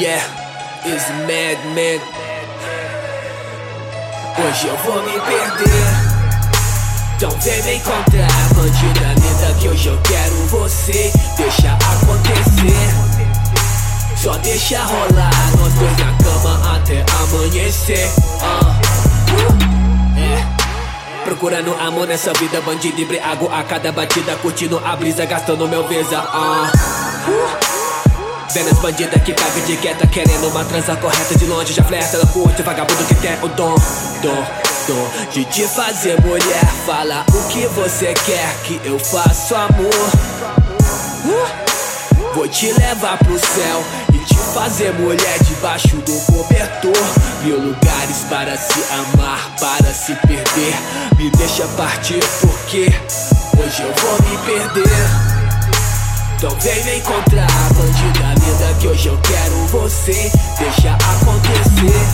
Yeah, 0.00 0.24
is 0.86 1.04
madman. 1.28 2.00
Hoje 4.38 4.66
eu 4.66 4.76
vou 4.78 5.02
me 5.02 5.12
perder. 5.20 5.84
Então 7.16 7.30
vem 7.38 7.62
me 7.64 7.74
encontrar, 7.74 8.54
bandida 8.54 9.12
linda, 9.20 9.54
que 9.60 9.68
hoje 9.68 9.88
eu 9.88 10.00
quero 10.00 10.34
você. 10.46 11.12
Deixa 11.36 11.74
acontecer. 11.74 12.88
Só 14.16 14.38
deixa 14.38 14.82
rolar, 14.84 15.50
nós 15.58 15.74
dois 15.74 15.98
na 15.98 16.16
cama 16.24 16.76
até 16.76 17.04
amanhecer. 17.20 18.08
Uh. 18.40 18.74
Procurando 21.24 21.74
amor 21.74 22.06
nessa 22.06 22.32
vida, 22.32 22.62
bandido 22.62 23.02
embriago 23.02 23.50
a 23.52 23.62
cada 23.64 23.92
batida, 23.92 24.34
curtindo 24.36 24.80
a 24.82 24.96
brisa, 24.96 25.26
gastando 25.26 25.68
meu 25.68 25.86
visa. 25.86 26.22
Uh. 26.22 26.70
Vendo 27.26 27.69
as 28.58 28.78
bandidas 28.80 29.22
que 29.22 29.32
pega 29.32 29.60
de 29.60 29.76
quieta 29.76 30.06
Querendo 30.06 30.48
uma 30.48 30.64
transa 30.64 30.96
correta 30.96 31.38
de 31.38 31.46
longe. 31.46 31.72
Já 31.72 31.84
flerta, 31.84 32.16
ela 32.16 32.26
curte 32.26 32.62
vagabundo 32.62 33.04
que 33.04 33.14
tem 33.14 33.32
o 33.42 33.48
dom 33.48 33.74
Dom, 34.22 34.46
dom 34.88 35.30
de 35.30 35.44
te 35.44 35.66
fazer 35.68 36.20
mulher. 36.20 36.66
Fala 36.84 37.24
o 37.32 37.48
que 37.48 37.66
você 37.68 38.12
quer 38.26 38.54
que 38.64 38.80
eu 38.84 38.98
faço 38.98 39.54
amor. 39.54 40.10
Uh, 41.24 41.70
Vou 42.34 42.48
te 42.48 42.72
levar 42.72 43.18
pro 43.18 43.38
céu 43.38 43.84
E 44.14 44.18
te 44.18 44.36
fazer 44.54 44.92
mulher 44.94 45.38
debaixo 45.44 45.96
do 45.98 46.20
cobertor. 46.32 46.92
Mil 47.44 47.56
lugares 47.56 48.24
para 48.28 48.56
se 48.56 48.82
amar, 48.92 49.54
para 49.60 49.92
se 49.92 50.14
perder. 50.26 50.74
Me 51.16 51.30
deixa 51.30 51.66
partir 51.76 52.20
porque 52.40 52.92
Hoje 53.58 53.82
eu 53.82 53.92
vou 53.94 54.28
me 54.28 54.38
perder 54.38 55.29
então 56.42 56.56
vem 56.58 56.84
me 56.84 56.96
encontrar, 56.96 57.46
bandida 57.74 58.32
linda, 58.32 58.74
que 58.80 58.88
hoje 58.88 59.08
eu 59.08 59.18
quero 59.18 59.66
você. 59.66 60.32
Deixa 60.58 60.94
acontecer, 60.94 62.06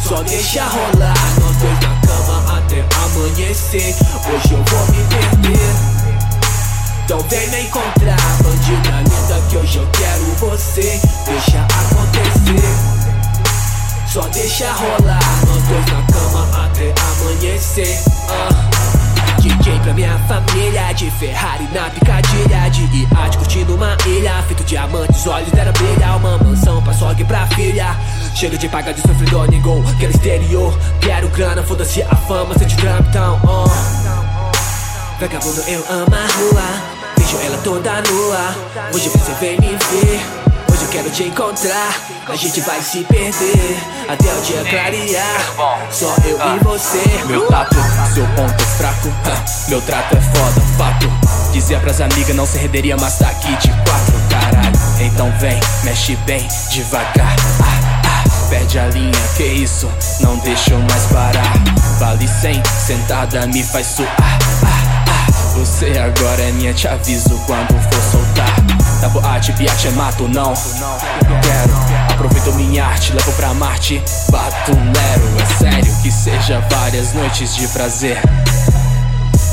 só 0.00 0.22
deixa 0.22 0.64
rolar. 0.64 1.14
Nós 1.38 1.54
dois 1.58 1.80
na 1.80 2.00
cama 2.00 2.56
até 2.56 2.82
amanhecer. 3.04 3.94
Hoje 4.24 4.54
eu 4.54 4.64
vou 4.64 4.86
me 4.86 5.04
perder. 5.04 5.68
Então 7.04 7.20
vem 7.28 7.46
me 7.50 7.60
encontrar, 7.64 8.42
bandida 8.42 9.02
linda, 9.02 9.48
que 9.50 9.56
hoje 9.58 9.76
eu 9.76 9.88
quero 9.92 10.24
você. 10.38 10.98
Deixa 11.26 11.60
acontecer, 11.60 12.74
só 14.10 14.22
deixa 14.28 14.72
rolar. 14.72 15.20
Nós 15.46 15.62
dois 15.64 15.86
na 15.92 16.02
cama 16.10 16.64
até 16.64 16.94
amanhecer. 17.20 17.98
Uh. 18.30 18.94
DJ 19.44 19.78
pra 19.80 19.92
minha 19.92 20.18
família 20.20 20.90
De 20.94 21.10
Ferrari 21.10 21.68
na 21.74 21.90
picadilha 22.74 22.88
De 22.88 23.14
iate 23.14 23.38
curtindo 23.38 23.74
uma 23.74 23.96
ilha 24.06 24.42
Feito 24.42 24.64
diamantes, 24.64 25.26
olhos 25.26 25.50
dela 25.50 25.72
brilha 25.72 26.16
Uma 26.16 26.38
mansão 26.38 26.82
pra 26.82 26.92
sogra 26.92 27.20
e 27.20 27.24
pra 27.24 27.46
filha 27.48 27.96
Chega 28.34 28.58
de 28.58 28.68
pagar 28.68 28.92
de 28.92 29.00
sofredor, 29.00 29.50
ninguém 29.50 29.82
Quero 29.98 30.12
exterior, 30.12 30.78
quero 31.00 31.28
grana 31.28 31.62
Foda-se 31.62 32.02
a 32.02 32.16
fama, 32.16 32.56
sente 32.58 32.76
drama, 32.76 33.06
então 33.08 33.40
oh. 33.44 33.68
Vagabundo 35.20 35.62
eu 35.68 35.84
amo 35.88 36.14
a 36.14 36.26
rua 36.36 36.82
Vejo 37.16 37.38
ela 37.38 37.58
toda 37.58 38.02
nua 38.02 38.54
Hoje 38.92 39.08
você 39.08 39.32
vem 39.34 39.58
me 39.60 39.68
ver 39.68 40.20
Hoje 40.72 40.82
eu 40.82 40.88
quero 40.88 41.10
te 41.10 41.22
encontrar, 41.22 41.94
a 42.26 42.34
gente 42.34 42.60
vai 42.62 42.80
se 42.82 43.04
perder 43.04 43.78
até 44.08 44.34
o 44.34 44.40
dia 44.40 44.64
clarear. 44.64 45.88
Só 45.88 46.16
eu 46.24 46.36
e 46.36 46.64
você. 46.64 47.24
Meu 47.26 47.46
tato, 47.46 47.76
seu 48.12 48.26
ponto 48.34 48.60
é 48.60 48.66
fraco. 48.76 49.08
Meu 49.68 49.80
trato 49.82 50.16
é 50.16 50.20
foda, 50.20 50.60
fato. 50.76 51.33
Dizia 51.54 51.78
pras 51.78 52.00
amigas 52.00 52.34
não 52.34 52.44
se 52.44 52.58
renderia, 52.58 52.96
mas 53.00 53.16
tá 53.16 53.28
aqui 53.28 53.56
de 53.58 53.68
quatro, 53.68 54.20
caralho. 54.28 54.76
Então 54.98 55.32
vem, 55.38 55.60
mexe 55.84 56.16
bem, 56.26 56.44
devagar. 56.68 57.36
Ah, 57.62 58.02
ah, 58.04 58.48
perde 58.50 58.76
a 58.76 58.86
linha, 58.88 59.12
que 59.36 59.44
isso, 59.44 59.88
não 60.20 60.36
deixa 60.38 60.72
eu 60.72 60.80
mais 60.80 61.04
parar. 61.12 61.54
Vale 62.00 62.26
sem, 62.26 62.60
sentada 62.84 63.46
me 63.46 63.62
faz 63.62 63.86
suar. 63.86 64.16
Ah, 64.18 65.06
ah, 65.08 65.32
você 65.54 65.96
agora 65.96 66.42
é 66.42 66.50
minha, 66.50 66.74
te 66.74 66.88
aviso 66.88 67.40
quando 67.46 67.80
for 67.84 68.02
soltar. 68.10 68.56
Da 69.00 69.08
boate, 69.10 69.52
piate 69.52 69.86
é 69.86 69.90
mato, 69.92 70.26
não 70.26 70.54
Quero, 70.54 71.72
aproveito 72.14 72.52
minha 72.54 72.84
arte, 72.84 73.12
levo 73.12 73.32
pra 73.32 73.52
Marte 73.52 74.02
Bato 74.30 74.72
lero, 74.72 75.42
é 75.42 75.58
sério 75.58 75.94
Que 76.02 76.10
seja 76.10 76.60
várias 76.70 77.12
noites 77.12 77.54
de 77.54 77.68
prazer 77.68 78.18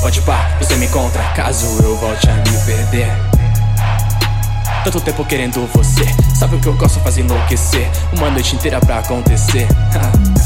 Pode 0.02 0.20
pá, 0.22 0.50
você 0.58 0.74
me 0.74 0.86
encontra. 0.86 1.22
Caso 1.36 1.64
eu 1.80 1.96
volte 1.96 2.28
a 2.28 2.34
me 2.34 2.58
perder. 2.66 3.06
Tanto 4.82 5.00
tempo 5.00 5.24
querendo 5.24 5.64
você. 5.72 6.04
Sabe 6.34 6.56
o 6.56 6.60
que 6.60 6.66
eu 6.66 6.74
gosto 6.74 6.98
fazer 6.98 7.20
enlouquecer. 7.20 7.88
Uma 8.16 8.28
noite 8.28 8.56
inteira 8.56 8.80
pra 8.80 8.98
acontecer. 8.98 9.68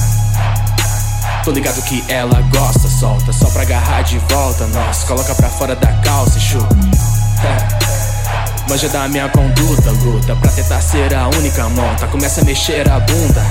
Tô 1.43 1.53
ligado 1.53 1.81
que 1.84 2.05
ela 2.06 2.43
gosta 2.53 2.87
Solta. 2.87 3.33
Só 3.33 3.49
pra 3.49 3.62
agarrar 3.62 4.03
de 4.03 4.19
volta 4.19 4.67
Nós 4.67 5.05
coloca 5.05 5.34
pra 5.34 5.49
fora 5.49 5.75
da 5.75 5.91
calça 6.03 6.37
e 6.37 6.41
chupa. 6.41 6.77
Manja 8.69 8.91
da 8.91 9.09
minha 9.09 9.28
conduta, 9.31 9.91
luta 9.91 10.37
pra 10.37 10.50
tentar 10.50 10.83
ser 10.83 11.15
a 11.15 11.28
única 11.28 11.67
monta. 11.71 12.06
Começa 12.09 12.43
a 12.43 12.44
mexer 12.44 12.87
a 12.91 13.00
bunda. 13.00 13.43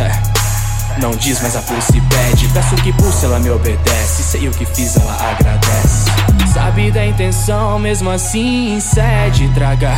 É, 0.00 0.27
não 0.98 1.10
diz, 1.12 1.40
mas 1.40 1.56
a 1.56 1.62
pulse 1.62 2.00
pede. 2.00 2.48
Peço 2.48 2.74
que 2.76 2.92
pulse, 2.92 3.24
ela 3.24 3.38
me 3.38 3.50
obedece. 3.50 4.22
Sei 4.22 4.48
o 4.48 4.50
que 4.50 4.64
fiz, 4.66 4.96
ela 4.96 5.12
agradece. 5.12 6.04
Sabe 6.52 6.90
da 6.90 7.06
intenção, 7.06 7.78
mesmo 7.78 8.10
assim 8.10 8.80
cede. 8.80 9.48
Traga 9.54 9.92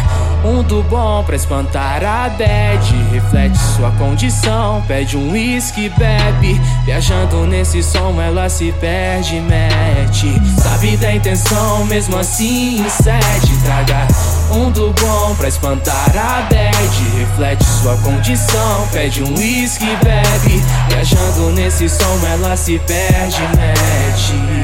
um 0.45 0.63
do 0.63 0.83
bom 0.85 1.23
pra 1.25 1.37
espantar 1.37 2.03
a 2.05 2.29
bad. 2.31 2.95
Reflete 3.13 3.59
sua 3.77 3.91
condição, 3.93 4.83
pede 4.87 5.17
um 5.17 5.33
whisky, 5.33 5.89
bebe. 5.91 6.61
Viajando 6.85 7.47
nesse 7.47 7.83
som, 7.83 8.21
ela 8.21 8.49
se 8.49 8.73
perde, 8.73 9.41
mete. 9.41 10.41
Sabe 10.61 10.97
da 10.97 11.15
intenção, 11.15 11.85
mesmo 11.87 12.19
assim 12.19 12.85
cede. 12.89 13.57
Traga 13.65 14.07
um 14.53 14.71
do 14.71 14.93
bom 15.01 15.35
pra 15.37 15.49
espantar 15.49 16.11
a 16.17 16.43
bad. 16.43 17.19
Reflete 17.19 17.65
sua 17.65 17.97
condição, 17.99 18.89
pede 18.93 19.23
um 19.23 19.35
whisky, 19.35 19.87
bebe. 20.03 20.63
Viajando 20.89 21.53
nesse 21.53 21.89
som, 21.89 22.19
ela 22.33 22.57
se 22.57 22.79
perde, 22.81 23.41
mete. 23.57 24.60